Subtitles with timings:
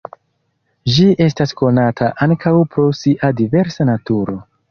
[0.93, 4.39] Ĝi estas konata ankaŭ pro sia diversa naturo.